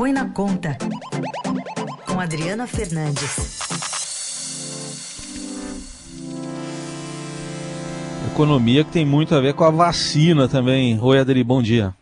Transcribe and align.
Põe 0.00 0.14
na 0.14 0.30
Conta, 0.30 0.78
com 2.06 2.18
Adriana 2.18 2.66
Fernandes. 2.66 3.60
Economia 8.32 8.82
que 8.82 8.92
tem 8.92 9.04
muito 9.04 9.34
a 9.34 9.40
ver 9.40 9.52
com 9.52 9.62
a 9.62 9.70
vacina 9.70 10.48
também. 10.48 10.98
Oi, 10.98 11.18
Adri, 11.18 11.44
bom 11.44 11.60
dia. 11.60 11.94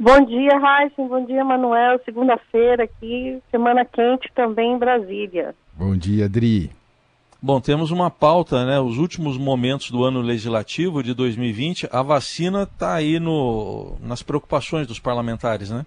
Bom 0.00 0.20
dia, 0.24 0.58
Raíssa. 0.58 0.96
Bom 0.96 1.24
dia, 1.26 1.44
Manuel. 1.44 2.00
Segunda-feira 2.04 2.82
aqui, 2.82 3.40
semana 3.52 3.84
quente 3.84 4.28
também 4.34 4.72
em 4.72 4.78
Brasília. 4.78 5.54
Bom 5.74 5.96
dia, 5.96 6.24
Adri. 6.24 6.72
Bom, 7.40 7.60
temos 7.60 7.92
uma 7.92 8.10
pauta, 8.10 8.66
né? 8.66 8.80
Os 8.80 8.98
últimos 8.98 9.38
momentos 9.38 9.92
do 9.92 10.02
ano 10.02 10.20
legislativo 10.20 11.04
de 11.04 11.14
2020, 11.14 11.88
a 11.92 12.02
vacina 12.02 12.64
está 12.64 12.94
aí 12.94 13.20
no, 13.20 13.96
nas 14.00 14.24
preocupações 14.24 14.88
dos 14.88 14.98
parlamentares, 14.98 15.70
né? 15.70 15.86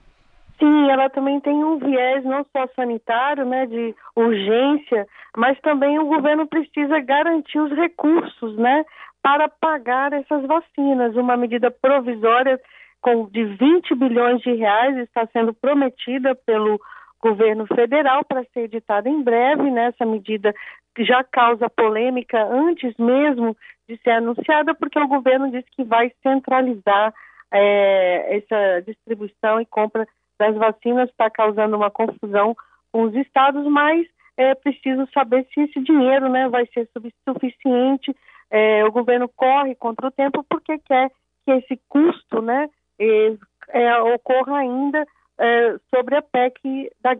Sim, 0.61 0.91
ela 0.91 1.09
também 1.09 1.39
tem 1.39 1.63
um 1.63 1.79
viés 1.79 2.23
não 2.23 2.45
só 2.55 2.67
sanitário, 2.75 3.43
né, 3.45 3.65
de 3.65 3.95
urgência, 4.15 5.07
mas 5.35 5.59
também 5.61 5.97
o 5.97 6.05
governo 6.05 6.45
precisa 6.45 6.99
garantir 6.99 7.57
os 7.59 7.71
recursos, 7.71 8.55
né, 8.57 8.85
para 9.23 9.49
pagar 9.49 10.13
essas 10.13 10.45
vacinas. 10.45 11.15
Uma 11.15 11.35
medida 11.35 11.71
provisória 11.71 12.61
com 13.01 13.25
de 13.25 13.43
20 13.43 13.95
bilhões 13.95 14.39
de 14.41 14.53
reais 14.53 14.95
está 14.97 15.25
sendo 15.33 15.51
prometida 15.51 16.35
pelo 16.35 16.79
governo 17.19 17.65
federal 17.65 18.23
para 18.23 18.43
ser 18.53 18.61
editada 18.61 19.09
em 19.09 19.23
breve, 19.23 19.71
né? 19.71 19.87
Essa 19.87 20.05
medida 20.05 20.53
já 20.99 21.23
causa 21.23 21.69
polêmica 21.69 22.43
antes 22.43 22.95
mesmo 22.97 23.57
de 23.89 23.97
ser 24.03 24.11
anunciada, 24.11 24.75
porque 24.75 24.99
o 24.99 25.07
governo 25.07 25.49
disse 25.49 25.69
que 25.71 25.83
vai 25.83 26.11
centralizar 26.21 27.11
é, 27.51 28.37
essa 28.37 28.81
distribuição 28.85 29.59
e 29.59 29.65
compra 29.65 30.07
das 30.41 30.55
vacinas, 30.55 31.07
está 31.09 31.29
causando 31.29 31.77
uma 31.77 31.91
confusão 31.91 32.55
com 32.91 33.03
os 33.03 33.15
estados, 33.15 33.63
mas 33.67 34.07
é 34.35 34.55
preciso 34.55 35.07
saber 35.13 35.45
se 35.53 35.61
esse 35.61 35.79
dinheiro 35.81 36.27
né, 36.29 36.49
vai 36.49 36.65
ser 36.73 36.89
suficiente. 37.29 38.15
É, 38.49 38.83
o 38.83 38.91
governo 38.91 39.29
corre 39.29 39.75
contra 39.75 40.07
o 40.07 40.11
tempo 40.11 40.43
porque 40.49 40.79
quer 40.79 41.11
que 41.45 41.51
esse 41.51 41.79
custo 41.87 42.41
né, 42.41 42.67
é, 42.99 43.33
é 43.69 44.01
ocorra 44.01 44.57
ainda 44.57 45.05
é, 45.39 45.77
sobre 45.93 46.15
a 46.15 46.21
PEC 46.23 46.91
da, 47.01 47.15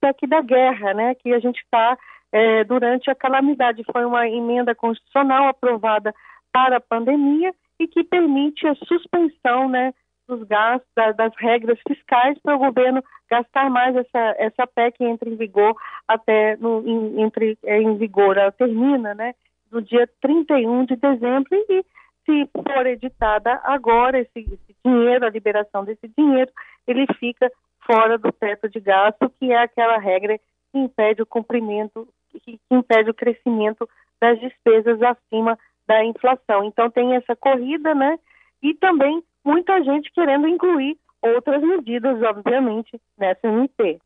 PEC 0.00 0.26
da 0.28 0.40
guerra, 0.40 0.94
né, 0.94 1.14
que 1.16 1.34
a 1.34 1.40
gente 1.40 1.58
está 1.58 1.98
é, 2.30 2.62
durante 2.62 3.10
a 3.10 3.16
calamidade. 3.16 3.84
Foi 3.92 4.04
uma 4.04 4.28
emenda 4.28 4.76
constitucional 4.76 5.48
aprovada 5.48 6.14
para 6.52 6.76
a 6.76 6.80
pandemia 6.80 7.52
e 7.80 7.88
que 7.88 8.04
permite 8.04 8.64
a 8.68 8.76
suspensão 8.76 9.68
né, 9.68 9.92
dos 10.26 10.42
gastos, 10.44 10.88
da, 10.96 11.12
das 11.12 11.32
regras 11.36 11.78
fiscais 11.86 12.38
para 12.42 12.56
o 12.56 12.58
governo 12.58 13.02
gastar 13.30 13.70
mais 13.70 13.94
essa, 13.96 14.34
essa 14.38 14.66
PEC 14.66 15.02
entre 15.04 15.30
em 15.30 15.36
vigor 15.36 15.74
até 16.06 16.56
no, 16.56 16.86
em, 16.86 17.22
entre 17.22 17.58
é, 17.64 17.80
em 17.80 17.96
vigor, 17.96 18.36
ela 18.36 18.52
termina 18.52 19.14
né, 19.14 19.34
no 19.70 19.82
dia 19.82 20.08
31 20.20 20.84
de 20.86 20.96
dezembro 20.96 21.48
e 21.52 21.84
se 22.24 22.48
for 22.54 22.86
editada 22.86 23.60
agora 23.64 24.18
esse, 24.18 24.38
esse 24.38 24.76
dinheiro, 24.84 25.26
a 25.26 25.30
liberação 25.30 25.84
desse 25.84 26.08
dinheiro, 26.16 26.50
ele 26.86 27.06
fica 27.18 27.50
fora 27.86 28.16
do 28.16 28.32
teto 28.32 28.68
de 28.68 28.80
gasto, 28.80 29.30
que 29.38 29.52
é 29.52 29.58
aquela 29.58 29.98
regra 29.98 30.38
que 30.38 30.78
impede 30.78 31.22
o 31.22 31.26
cumprimento 31.26 32.08
que, 32.30 32.58
impede 32.70 33.10
o 33.10 33.14
crescimento 33.14 33.88
das 34.20 34.40
despesas 34.40 35.00
acima 35.02 35.58
da 35.86 36.04
inflação. 36.04 36.64
Então 36.64 36.90
tem 36.90 37.14
essa 37.14 37.36
corrida, 37.36 37.94
né? 37.94 38.18
E 38.62 38.74
também 38.74 39.22
muita 39.44 39.82
gente 39.82 40.10
querendo 40.12 40.48
incluir 40.48 40.96
outras 41.22 41.62
medidas, 41.62 42.20
obviamente, 42.22 43.00
nessa 43.18 43.46
MP. 43.46 43.98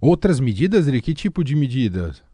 Outras 0.00 0.40
medidas, 0.40 0.88
Eri? 0.88 1.00
Que 1.00 1.14
tipo 1.14 1.42
de 1.42 1.54
medidas? 1.54 2.24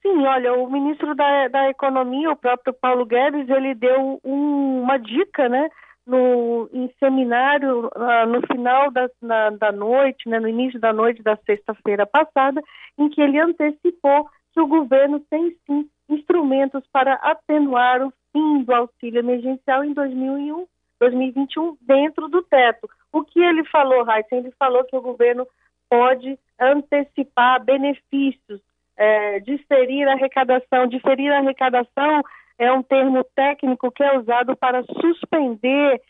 Sim, 0.00 0.26
olha, 0.26 0.54
o 0.54 0.70
ministro 0.70 1.14
da, 1.14 1.48
da 1.48 1.70
Economia, 1.70 2.30
o 2.30 2.36
próprio 2.36 2.74
Paulo 2.74 3.06
Guedes, 3.06 3.48
ele 3.48 3.74
deu 3.74 4.20
um, 4.24 4.82
uma 4.82 4.98
dica, 4.98 5.48
né, 5.48 5.68
no, 6.06 6.68
em 6.72 6.90
seminário 6.98 7.86
uh, 7.86 8.26
no 8.26 8.44
final 8.46 8.90
da, 8.90 9.08
na, 9.20 9.50
da 9.50 9.70
noite, 9.70 10.28
né, 10.28 10.40
no 10.40 10.48
início 10.48 10.80
da 10.80 10.92
noite 10.92 11.22
da 11.22 11.36
sexta-feira 11.46 12.04
passada, 12.04 12.60
em 12.98 13.08
que 13.08 13.20
ele 13.20 13.38
antecipou 13.38 14.28
que 14.52 14.60
o 14.60 14.66
governo 14.66 15.20
tem 15.30 15.56
sim 15.66 15.88
instrumentos 16.08 16.82
para 16.92 17.14
atenuar 17.14 18.02
o 18.02 18.12
fim 18.32 18.64
do 18.64 18.74
auxílio 18.74 19.20
emergencial 19.20 19.84
em 19.84 19.94
2001, 19.94 20.66
2021 21.02 21.76
dentro 21.80 22.28
do 22.28 22.42
teto. 22.42 22.88
O 23.12 23.24
que 23.24 23.40
ele 23.40 23.64
falou, 23.64 24.04
Raíssa? 24.04 24.36
Ele 24.36 24.52
falou 24.52 24.84
que 24.84 24.96
o 24.96 25.02
governo 25.02 25.46
pode 25.90 26.38
antecipar 26.60 27.64
benefícios, 27.64 28.60
é, 28.96 29.40
diferir 29.40 30.06
a 30.06 30.12
arrecadação. 30.12 30.86
Diferir 30.86 31.32
a 31.32 31.38
arrecadação 31.38 32.22
é 32.56 32.72
um 32.72 32.82
termo 32.82 33.24
técnico 33.34 33.90
que 33.90 34.02
é 34.02 34.16
usado 34.16 34.56
para 34.56 34.84
suspender 34.84 36.00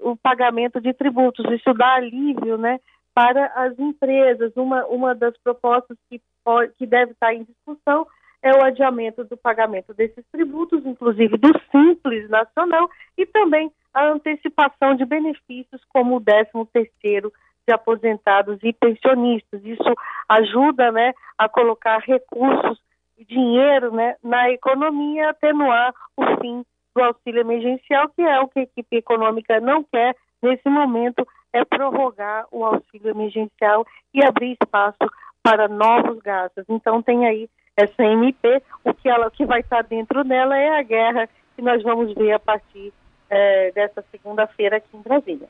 o 0.00 0.16
pagamento 0.16 0.80
de 0.80 0.94
tributos. 0.94 1.44
Isso 1.52 1.74
dá 1.74 1.94
alívio, 1.94 2.56
né, 2.56 2.78
para 3.12 3.46
as 3.46 3.76
empresas. 3.78 4.52
Uma, 4.56 4.86
uma 4.86 5.12
das 5.12 5.36
propostas 5.38 5.98
que, 6.08 6.20
pode, 6.44 6.72
que 6.74 6.86
deve 6.86 7.12
estar 7.12 7.34
em 7.34 7.42
discussão 7.42 8.06
é 8.42 8.52
o 8.52 8.62
adiamento 8.62 9.24
do 9.24 9.36
pagamento 9.36 9.92
desses 9.92 10.24
tributos, 10.30 10.86
inclusive 10.86 11.36
do 11.36 11.52
Simples 11.72 12.30
Nacional, 12.30 12.88
e 13.18 13.26
também 13.26 13.72
a 13.96 14.12
antecipação 14.12 14.94
de 14.94 15.06
benefícios 15.06 15.80
como 15.88 16.16
o 16.16 16.20
13 16.20 16.50
terceiro 16.70 17.32
de 17.66 17.72
aposentados 17.72 18.58
e 18.62 18.70
pensionistas. 18.74 19.64
Isso 19.64 19.94
ajuda 20.28 20.92
né, 20.92 21.14
a 21.38 21.48
colocar 21.48 21.98
recursos 22.00 22.78
dinheiro 23.26 23.90
né, 23.94 24.16
na 24.22 24.50
economia, 24.50 25.30
atenuar 25.30 25.94
o 26.14 26.22
fim 26.42 26.62
do 26.94 27.02
auxílio 27.02 27.40
emergencial, 27.40 28.10
que 28.10 28.20
é 28.20 28.38
o 28.38 28.48
que 28.48 28.58
a 28.58 28.62
equipe 28.64 28.96
econômica 28.96 29.58
não 29.60 29.82
quer 29.82 30.14
nesse 30.42 30.68
momento, 30.68 31.26
é 31.50 31.64
prorrogar 31.64 32.44
o 32.52 32.66
auxílio 32.66 33.08
emergencial 33.08 33.86
e 34.12 34.22
abrir 34.22 34.58
espaço 34.60 35.10
para 35.42 35.68
novos 35.68 36.18
gastos. 36.18 36.66
Então 36.68 37.00
tem 37.00 37.26
aí 37.26 37.48
essa 37.74 38.04
MP, 38.04 38.62
o 38.84 38.92
que 38.92 39.08
ela 39.08 39.30
que 39.30 39.46
vai 39.46 39.60
estar 39.60 39.82
dentro 39.84 40.22
dela 40.22 40.58
é 40.58 40.78
a 40.78 40.82
guerra 40.82 41.26
que 41.54 41.62
nós 41.62 41.82
vamos 41.82 42.12
ver 42.12 42.32
a 42.32 42.38
partir 42.38 42.92
é, 43.30 43.72
dessa 43.72 44.04
segunda-feira 44.10 44.76
aqui 44.76 44.88
em 44.94 45.02
Brasília. 45.02 45.48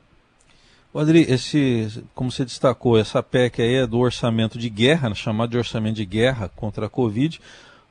Adri, 0.99 1.21
esse, 1.31 2.03
como 2.15 2.31
você 2.31 2.43
destacou, 2.43 2.97
essa 2.97 3.21
PEC 3.21 3.61
aí 3.61 3.75
é 3.75 3.87
do 3.87 3.99
orçamento 3.99 4.57
de 4.57 4.69
guerra, 4.69 5.13
chamado 5.13 5.51
de 5.51 5.57
orçamento 5.57 5.95
de 5.95 6.05
guerra 6.05 6.49
contra 6.55 6.87
a 6.87 6.89
Covid. 6.89 7.39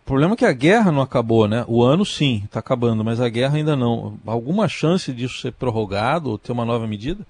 O 0.02 0.04
problema 0.06 0.34
é 0.34 0.36
que 0.36 0.44
a 0.44 0.52
guerra 0.52 0.91
não 0.91 1.02
acabou, 1.02 1.47
né? 1.47 1.64
O 1.69 1.82
ano 1.82 2.04
sim, 2.04 2.42
está 2.44 2.60
acabando, 2.60 3.04
mas 3.04 3.20
a 3.20 3.28
guerra 3.28 3.56
ainda 3.56 3.76
não. 3.76 4.19
Alguma 4.26 4.69
chance 4.69 5.12
disso 5.12 5.41
ser 5.41 5.52
prorrogado 5.52 6.30
ou 6.30 6.38
ter 6.38 6.53
uma 6.53 6.64
nova 6.64 6.86
medida? 6.86 7.24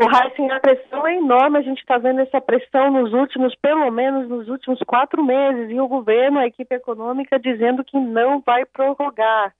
O 0.00 0.04
Heisen, 0.04 0.50
a 0.50 0.58
pressão 0.60 1.06
é 1.06 1.16
enorme, 1.16 1.58
a 1.58 1.62
gente 1.62 1.80
está 1.80 1.98
vendo 1.98 2.20
essa 2.20 2.40
pressão 2.40 2.90
nos 2.90 3.12
últimos, 3.12 3.54
pelo 3.56 3.90
menos 3.90 4.28
nos 4.28 4.48
últimos 4.48 4.78
quatro 4.86 5.22
meses, 5.22 5.70
e 5.70 5.78
o 5.78 5.86
governo, 5.86 6.38
a 6.38 6.46
equipe 6.46 6.74
econômica, 6.74 7.38
dizendo 7.38 7.84
que 7.84 7.98
não 7.98 8.40
vai 8.40 8.64
prorrogar, 8.64 9.52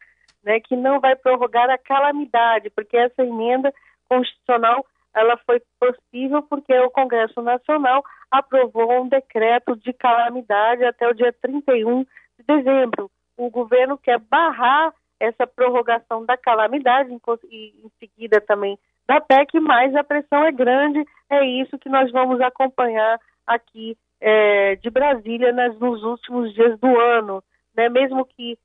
né, 0.43 0.61
que 0.61 0.77
não 0.77 1.01
vai 1.01 1.17
prorrogar 1.17 1.69
a 1.71 1.79
calamidade, 1.79 2.71
porque 2.71 2.97
essa 2.97 3.23
emenda 3.23 3.73
constitucional 4.09 4.85
ela 5.15 5.37
foi 5.39 5.61
possível 5.79 6.43
porque 6.43 6.73
o 6.79 6.91
Congresso 6.91 7.43
Nacional 7.43 8.05
aprovou 8.31 9.03
um 9.03 9.09
decreto 9.09 9.77
de 9.77 9.93
calamidade 9.93 10.85
até 10.85 11.09
o 11.09 11.15
dia 11.15 11.33
31 11.43 12.03
de 12.03 12.45
dezembro. 12.47 13.11
O 13.37 13.51
governo 13.51 13.99
quer 13.99 14.19
barrar 14.21 14.95
essa 15.19 15.47
prorrogação 15.47 16.25
da 16.25 16.37
calamidade 16.37 17.11
e 17.51 17.75
em 17.85 17.91
seguida 17.99 18.41
também 18.41 18.79
da 19.07 19.21
PEC, 19.21 19.59
mas 19.59 19.95
a 19.95 20.05
pressão 20.05 20.45
é 20.45 20.53
grande. 20.53 21.05
É 21.29 21.45
isso 21.45 21.79
que 21.79 21.89
nós 21.89 22.11
vamos 22.13 22.41
acompanhar 22.41 23.19
aqui 23.47 23.97
é, 24.21 24.77
de 24.77 24.89
Brasília 24.91 25.53
nas, 25.53 25.77
nos 25.79 26.03
últimos 26.03 26.55
dias 26.55 26.79
do 26.79 26.99
ano, 26.99 27.43
né? 27.77 27.89
Mesmo 27.89 28.25
que 28.25 28.57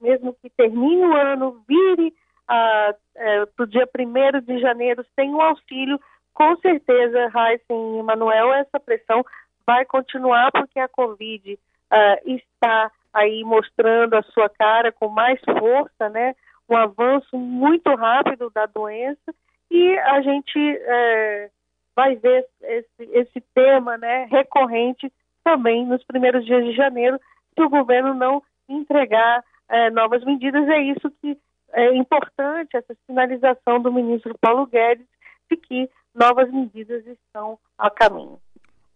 mesmo 0.00 0.34
que 0.34 0.50
termine 0.50 1.04
o 1.04 1.16
ano, 1.16 1.62
vire 1.68 2.14
a, 2.46 2.94
é, 3.16 3.44
dia 3.66 3.88
1 3.96 4.40
de 4.40 4.58
janeiro 4.60 5.04
sem 5.14 5.34
o 5.34 5.40
auxílio, 5.40 6.00
com 6.32 6.56
certeza, 6.58 7.28
Raíssen 7.28 7.96
e 7.96 7.98
Emanuel, 7.98 8.52
essa 8.54 8.78
pressão 8.78 9.24
vai 9.66 9.84
continuar 9.84 10.50
porque 10.52 10.78
a 10.78 10.88
Covid 10.88 11.54
uh, 11.54 12.30
está 12.30 12.90
aí 13.12 13.42
mostrando 13.44 14.14
a 14.14 14.22
sua 14.22 14.48
cara 14.48 14.92
com 14.92 15.08
mais 15.08 15.40
força, 15.58 16.08
né? 16.08 16.34
Um 16.68 16.76
avanço 16.76 17.36
muito 17.36 17.92
rápido 17.94 18.50
da 18.50 18.66
doença 18.66 19.34
e 19.70 19.98
a 19.98 20.20
gente 20.20 20.58
é, 20.58 21.50
vai 21.94 22.14
ver 22.16 22.46
esse, 22.62 23.02
esse 23.12 23.40
tema, 23.54 23.98
né, 23.98 24.26
recorrente 24.30 25.12
também 25.42 25.84
nos 25.86 26.04
primeiros 26.04 26.44
dias 26.44 26.64
de 26.64 26.72
janeiro, 26.72 27.18
se 27.54 27.62
o 27.62 27.68
governo 27.68 28.14
não 28.14 28.42
entregar 28.68 29.42
é, 29.68 29.90
novas 29.90 30.24
medidas. 30.24 30.68
É 30.68 30.80
isso 30.82 31.10
que 31.20 31.36
é 31.72 31.94
importante 31.96 32.76
essa 32.76 32.96
sinalização 33.06 33.80
do 33.80 33.92
ministro 33.92 34.34
Paulo 34.40 34.66
Guedes 34.66 35.06
de 35.50 35.56
que 35.56 35.88
novas 36.14 36.50
medidas 36.50 37.06
estão 37.06 37.58
a 37.78 37.90
caminho. 37.90 38.38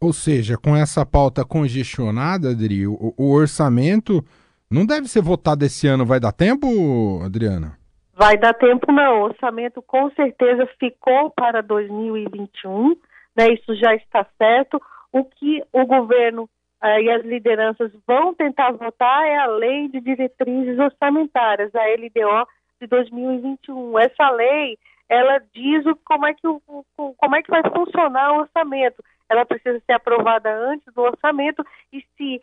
Ou 0.01 0.13
seja, 0.13 0.59
com 0.59 0.75
essa 0.75 1.07
pauta 1.07 1.45
congestionada, 1.45 2.51
Adri, 2.51 2.87
o, 2.87 3.15
o 3.17 3.33
orçamento 3.33 4.25
não 4.71 4.85
deve 4.85 5.07
ser 5.07 5.23
votado 5.23 5.65
esse 5.65 5.87
ano. 5.87 6.05
Vai 6.05 6.19
dar 6.19 6.33
tempo, 6.33 7.23
Adriana? 7.25 7.79
Vai 8.15 8.37
dar 8.37 8.55
tempo 8.55 8.91
não. 8.91 9.21
O 9.21 9.25
orçamento 9.25 9.81
com 9.83 10.11
certeza 10.11 10.67
ficou 10.79 11.31
para 11.31 11.63
2021, 11.63 12.97
né? 13.37 13.53
Isso 13.53 13.75
já 13.77 13.95
está 13.95 14.27
certo. 14.37 14.81
O 15.13 15.25
que 15.25 15.63
o 15.73 15.87
governo 15.87 16.49
eh, 16.83 17.03
e 17.03 17.11
as 17.11 17.25
lideranças 17.25 17.93
vão 18.07 18.35
tentar 18.35 18.73
votar 18.73 19.25
é 19.25 19.37
a 19.37 19.47
Lei 19.47 19.89
de 19.89 20.01
Diretrizes 20.01 20.79
Orçamentárias, 20.79 21.75
a 21.75 21.85
LDO 21.85 22.49
de 22.81 22.87
2021. 22.89 23.99
Essa 24.01 24.31
lei, 24.31 24.77
ela 25.09 25.41
diz 25.55 25.87
o, 25.87 25.97
como, 26.05 26.27
é 26.27 26.35
que 26.35 26.47
o, 26.47 26.61
como 26.97 27.37
é 27.37 27.43
que 27.43 27.51
vai 27.51 27.63
funcionar 27.63 28.33
o 28.33 28.41
orçamento. 28.41 29.03
Ela 29.29 29.47
precisa 29.47 29.81
ser 29.87 29.93
aprovada 29.93 30.53
antes 30.53 30.93
do 30.93 31.03
orçamento 31.03 31.65
e 31.93 32.05
se 32.17 32.43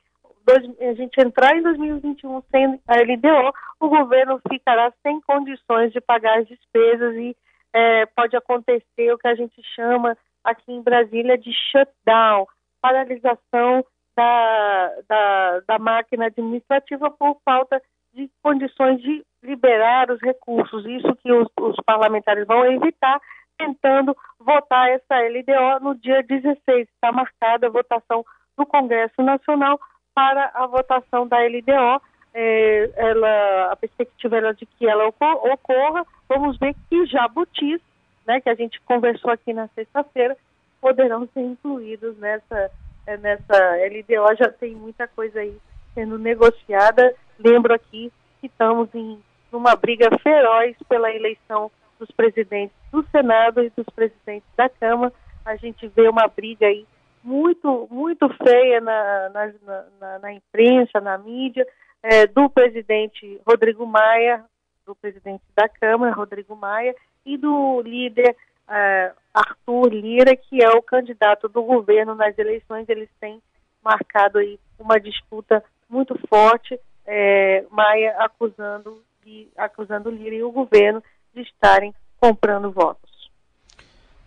a 0.82 0.94
gente 0.94 1.22
entrar 1.22 1.56
em 1.56 1.62
2021 1.62 2.42
sem 2.50 2.66
a 2.88 2.96
LDO, 2.96 3.54
o 3.80 3.90
governo 3.90 4.42
ficará 4.50 4.92
sem 5.04 5.22
condições 5.22 5.92
de 5.92 6.02
pagar 6.02 6.40
as 6.40 6.48
despesas 6.48 7.16
e 7.16 7.36
é, 7.72 8.06
pode 8.08 8.36
acontecer 8.36 9.14
o 9.14 9.18
que 9.18 9.28
a 9.28 9.36
gente 9.36 9.62
chama 9.76 10.18
aqui 10.44 10.72
em 10.72 10.82
Brasília 10.82 11.38
de 11.38 11.52
shutdown, 11.54 12.48
paralisação 12.82 13.86
da, 14.20 14.92
da, 15.08 15.60
da 15.62 15.80
máquina 15.80 16.26
administrativa 16.26 17.10
por 17.10 17.40
falta 17.46 17.82
de 18.14 18.30
condições 18.44 19.02
de 19.02 19.24
liberar 19.42 20.12
os 20.12 20.20
recursos. 20.22 20.86
Isso 20.86 21.16
que 21.24 21.32
os, 21.32 21.48
os 21.58 21.78
parlamentares 21.86 22.46
vão 22.46 22.66
evitar, 22.66 23.22
tentando 23.58 24.16
votar 24.38 24.90
essa 24.90 25.16
LDO 25.22 25.82
no 25.82 25.96
dia 25.96 26.22
16. 26.22 26.88
Está 26.90 27.14
marcada 27.14 27.68
a 27.68 27.70
votação 27.70 28.26
no 28.58 28.66
Congresso 28.66 29.22
Nacional 29.22 29.80
para 30.14 30.52
a 30.54 30.68
votação 30.68 31.26
da 31.26 31.38
LDO. 31.40 32.02
É, 32.34 32.92
ela, 32.98 33.72
a 33.72 33.76
perspectiva 33.78 34.36
era 34.36 34.54
de 34.54 34.66
que 34.66 34.86
ela 34.86 35.08
ocorra. 35.08 36.06
Vamos 36.28 36.58
ver 36.58 36.76
que 36.90 37.06
jabutis, 37.06 37.80
né, 38.28 38.42
que 38.42 38.50
a 38.50 38.56
gente 38.56 38.82
conversou 38.82 39.32
aqui 39.32 39.54
na 39.54 39.70
sexta-feira, 39.70 40.36
poderão 40.82 41.26
ser 41.34 41.42
incluídos 41.42 42.18
nessa, 42.18 42.70
nessa 43.18 43.76
LDO. 43.76 44.36
Já 44.38 44.52
tem 44.52 44.76
muita 44.76 45.08
coisa 45.08 45.40
aí 45.40 45.58
sendo 45.94 46.18
negociada. 46.18 47.14
Lembro 47.38 47.74
aqui 47.74 48.12
que 48.40 48.48
estamos 48.48 48.90
em 48.94 49.20
uma 49.52 49.76
briga 49.76 50.10
feroz 50.22 50.76
pela 50.88 51.14
eleição 51.14 51.72
dos 52.00 52.10
presidentes 52.12 52.76
do 52.92 53.04
Senado 53.12 53.64
e 53.64 53.70
dos 53.72 53.86
presidentes 53.94 54.50
da 54.56 54.70
Câmara. 54.70 55.14
A 55.46 55.56
gente 55.56 55.88
vê 55.88 56.08
uma 56.08 56.28
briga 56.28 56.68
aí 56.68 56.86
muito, 57.24 57.88
muito 57.92 58.30
feia 58.44 58.80
na, 58.80 59.30
na, 59.30 59.54
na, 60.00 60.20
na 60.20 60.34
imprensa, 60.34 61.02
na 61.02 61.18
mídia, 61.18 61.68
é, 62.02 62.26
do 62.28 62.50
presidente 62.50 63.40
Rodrigo 63.46 63.86
Maia, 63.86 64.44
do 64.86 64.96
presidente 64.96 65.44
da 65.56 65.68
Câmara, 65.68 66.14
Rodrigo 66.14 66.56
Maia, 66.56 66.96
e 67.26 67.38
do 67.38 67.82
líder 67.82 68.36
é, 68.70 69.12
Arthur 69.34 69.90
Lira, 69.94 70.36
que 70.36 70.64
é 70.64 70.70
o 70.70 70.82
candidato 70.82 71.48
do 71.48 71.64
governo 71.64 72.16
nas 72.16 72.38
eleições. 72.38 72.88
Eles 72.88 73.10
têm 73.20 73.42
marcado 73.84 74.38
aí 74.38 74.60
uma 74.78 75.00
disputa 75.00 75.64
muito 75.90 76.18
forte, 76.28 76.80
é, 77.06 77.66
Maia 77.72 78.16
acusando, 78.20 79.02
de, 79.26 79.48
acusando 79.58 80.10
Lira 80.10 80.36
e 80.36 80.44
o 80.44 80.52
governo 80.52 81.04
de 81.34 81.42
estarem 81.42 81.94
comprando 82.20 82.72
votos. 82.72 83.10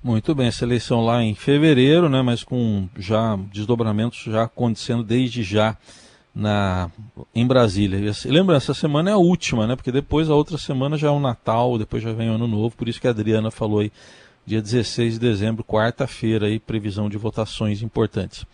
Muito 0.03 0.35
bem, 0.35 0.49
essa 0.49 0.65
eleição 0.65 1.05
lá 1.05 1.23
em 1.23 1.35
fevereiro, 1.35 2.09
né, 2.09 2.23
mas 2.23 2.43
com 2.43 2.89
já 2.97 3.37
desdobramentos 3.53 4.19
já 4.25 4.43
acontecendo 4.45 5.05
desde 5.05 5.45
já 5.45 5.77
na 6.35 6.91
em 7.35 7.47
Brasília. 7.47 8.01
Lembra, 8.25 8.57
essa 8.57 8.75
semana 8.75 9.11
é 9.11 9.13
a 9.13 9.19
última, 9.19 9.67
né? 9.67 9.77
Porque 9.77 9.93
depois 9.93 10.31
a 10.31 10.35
outra 10.35 10.57
semana 10.57 10.97
já 10.97 11.09
é 11.09 11.11
o 11.11 11.21
Natal, 11.21 11.79
depois 11.79 12.03
já 12.03 12.13
vem 12.13 12.31
o 12.31 12.35
Ano 12.35 12.49
Novo, 12.49 12.77
por 12.77 12.89
isso 12.89 13.01
que 13.01 13.07
a 13.07 13.11
Adriana 13.11 13.51
falou 13.51 13.81
aí, 13.81 13.93
dia 14.47 14.61
16 14.61 15.15
de 15.15 15.21
dezembro, 15.21 15.65
quarta-feira 15.65 16.47
aí, 16.47 16.59
previsão 16.59 17.09
de 17.09 17.17
votações 17.17 17.83
importantes. 17.83 18.45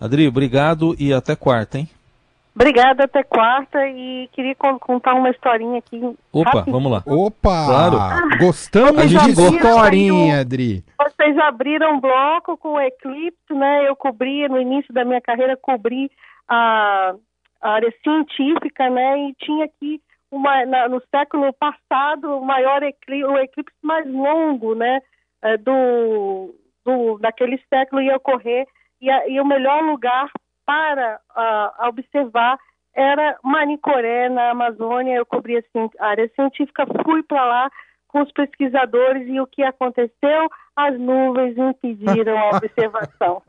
Adri, 0.00 0.26
obrigado 0.26 0.96
e 0.98 1.12
até 1.12 1.36
quarta, 1.36 1.78
hein? 1.78 1.88
Obrigada, 2.54 3.04
até 3.04 3.22
quarta. 3.22 3.78
E 3.88 4.28
queria 4.32 4.54
contar 4.54 5.14
uma 5.14 5.30
historinha 5.30 5.78
aqui. 5.78 5.98
Opa, 6.30 6.50
rapidinho. 6.50 6.72
vamos 6.72 6.92
lá. 6.92 7.02
Opa! 7.06 7.66
Claro. 7.66 8.38
Gostamos 8.38 9.08
de 9.08 9.16
historinha, 9.30 10.40
Adri. 10.40 10.84
Vocês 10.98 11.38
abriram 11.38 11.94
um 11.94 12.00
bloco 12.00 12.56
com 12.58 12.74
o 12.74 12.80
Eclipse, 12.80 13.52
né? 13.52 13.88
Eu 13.88 13.96
cobri, 13.96 14.48
no 14.48 14.60
início 14.60 14.92
da 14.92 15.04
minha 15.04 15.20
carreira, 15.20 15.56
cobri 15.56 16.10
a, 16.48 17.14
a 17.62 17.70
área 17.70 17.92
científica, 18.02 18.90
né? 18.90 19.28
E 19.28 19.34
tinha 19.34 19.64
aqui 19.64 20.00
uma, 20.30 20.66
na, 20.66 20.88
no 20.88 21.00
século 21.10 21.52
passado 21.54 22.38
o 22.38 22.44
maior 22.44 22.82
eclipse, 22.82 23.24
o 23.24 23.38
eclipse 23.38 23.76
mais 23.82 24.06
longo, 24.10 24.74
né? 24.74 25.00
É, 25.42 25.56
do, 25.56 26.54
do, 26.84 27.18
daquele 27.18 27.60
século 27.68 28.00
ia 28.00 28.16
ocorrer. 28.16 28.66
E, 29.00 29.10
a, 29.10 29.28
e 29.28 29.40
o 29.40 29.44
melhor 29.44 29.82
lugar 29.82 30.30
para 30.64 31.20
uh, 31.36 31.88
observar 31.88 32.58
era 32.94 33.36
Manicoré, 33.42 34.28
na 34.28 34.50
Amazônia. 34.50 35.16
Eu 35.16 35.26
cobri 35.26 35.56
assim, 35.56 35.90
a 35.98 36.08
área 36.08 36.30
científica, 36.34 36.86
fui 37.04 37.22
para 37.22 37.44
lá 37.44 37.70
com 38.12 38.22
os 38.22 38.30
pesquisadores 38.30 39.26
e 39.26 39.40
o 39.40 39.46
que 39.46 39.62
aconteceu? 39.62 40.50
As 40.76 40.98
nuvens 40.98 41.56
impediram 41.56 42.38
a 42.38 42.56
observação. 42.56 43.42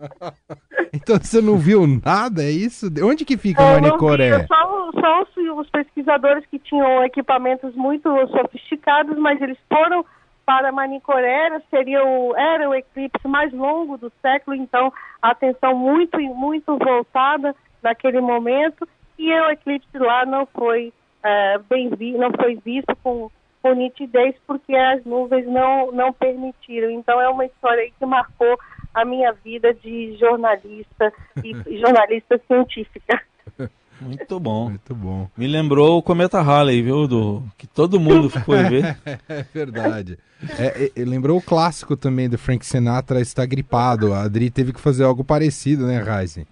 então 0.94 1.18
você 1.18 1.42
não 1.42 1.58
viu 1.58 1.86
nada, 1.86 2.42
é 2.42 2.50
isso? 2.50 2.88
Onde 3.04 3.26
que 3.26 3.38
fica 3.38 3.62
eu 3.62 3.82
Manicoré? 3.82 4.46
Só, 4.48 4.92
só 4.94 5.22
os, 5.22 5.60
os 5.60 5.70
pesquisadores 5.70 6.46
que 6.46 6.58
tinham 6.60 7.04
equipamentos 7.04 7.76
muito 7.76 8.10
sofisticados, 8.28 9.18
mas 9.18 9.42
eles 9.42 9.58
foram 9.72 10.06
para 10.46 10.72
Manicoré 10.72 11.62
seria 11.70 12.04
o, 12.04 12.36
era 12.36 12.70
o 12.70 12.76
eclipse 12.76 13.28
mais 13.28 13.52
longo 13.54 13.98
do 13.98 14.12
século, 14.22 14.56
então 14.56 14.92
a 15.22 15.32
atenção 15.32 15.76
muito, 15.76 16.20
muito 16.20 16.78
voltada 16.78 17.56
naquele 17.82 18.20
momento 18.20 18.88
e 19.18 19.32
o 19.32 19.50
eclipse 19.52 19.98
lá 19.98 20.26
não 20.26 20.46
foi 20.46 20.92
é, 21.24 21.58
bem 21.70 21.90
vi, 21.90 22.12
não 22.14 22.32
foi 22.32 22.56
visto 22.64 22.96
com, 23.02 23.30
com 23.62 23.74
nitidez 23.74 24.36
porque 24.46 24.76
as 24.76 25.04
nuvens 25.06 25.48
não, 25.48 25.92
não 25.92 26.12
permitiram. 26.12 26.90
Então 26.92 27.20
é 27.22 27.30
uma 27.30 27.46
história 27.46 27.90
que 27.98 28.06
marcou 28.06 28.60
a 28.94 29.06
minha 29.06 29.32
vida 29.32 29.74
de 29.74 30.16
jornalista 30.18 31.14
e 31.44 31.54
jornalista 31.80 32.40
científica. 32.48 33.22
Muito 34.04 34.40
bom. 34.40 34.70
Muito 34.70 34.96
bom. 34.96 35.30
Me 35.38 35.48
lembrou 35.48 35.98
o 35.98 36.04
Cometa 36.04 36.42
Halley, 36.42 36.82
viu? 36.82 37.08
Do, 37.08 37.44
que 37.58 37.68
todo 37.68 38.00
mundo 38.00 38.30
foi 38.46 38.64
ver. 38.64 38.98
é 39.28 39.46
verdade. 39.54 40.18
É, 40.60 40.92
é, 40.96 41.06
lembrou 41.06 41.38
o 41.38 41.42
clássico 41.42 41.96
também 41.96 42.30
do 42.30 42.38
Frank 42.38 42.66
Sinatra 42.66 43.22
está 43.22 43.46
gripado. 43.46 44.14
A 44.14 44.24
Adri 44.24 44.50
teve 44.50 44.74
que 44.74 44.80
fazer 44.80 45.04
algo 45.04 45.24
parecido, 45.24 45.88
né, 45.88 46.02
Ryzen? 46.02 46.46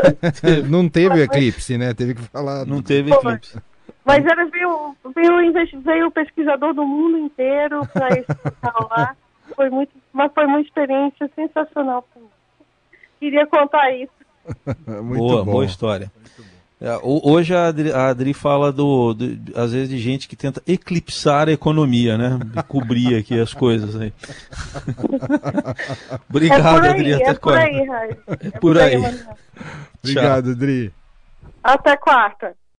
Não 0.68 0.88
teve 0.88 1.22
eclipse, 1.22 1.78
né? 1.78 1.94
Teve 1.94 2.14
que 2.14 2.22
falar. 2.22 2.66
Não 2.66 2.82
teve 2.82 3.12
eclipse. 3.12 3.58
Mas 4.04 4.24
era, 4.24 4.44
veio, 4.46 4.96
veio, 5.14 5.82
veio 5.82 6.06
o 6.08 6.10
pesquisador 6.10 6.74
do 6.74 6.84
mundo 6.84 7.18
inteiro 7.18 7.86
para 7.92 8.08
escutar 8.18 8.74
lá. 8.90 9.16
Foi 9.54 9.70
muito, 9.70 9.92
mas 10.12 10.32
foi 10.32 10.46
uma 10.46 10.60
experiência 10.60 11.30
sensacional. 11.34 12.06
Queria 13.18 13.46
contar 13.46 13.92
isso. 13.92 14.12
boa, 14.86 15.44
bom. 15.44 15.52
boa 15.52 15.64
história. 15.64 16.10
É, 16.16 16.49
hoje 17.02 17.54
a 17.54 17.66
Adri, 17.66 17.92
a 17.92 18.08
Adri 18.08 18.32
fala 18.32 18.72
do, 18.72 19.12
do, 19.12 19.58
às 19.58 19.72
vezes 19.72 19.88
de 19.90 19.98
gente 19.98 20.26
que 20.26 20.34
tenta 20.34 20.62
eclipsar 20.66 21.48
a 21.48 21.52
economia, 21.52 22.16
né? 22.16 22.38
cobrir 22.66 23.16
aqui 23.16 23.38
as 23.38 23.52
coisas 23.52 23.94
aí. 24.00 24.12
Obrigado, 26.28 26.86
é 26.86 26.90
Adri. 26.90 27.14
Até 27.14 27.30
é 27.30 27.34
por 27.34 27.54
aí, 27.54 27.88
É 28.40 28.50
por 28.58 28.78
aí. 28.78 28.96
Obrigado, 30.02 30.50
Adri. 30.52 30.92
Até 31.62 31.96
quarta. 31.96 32.56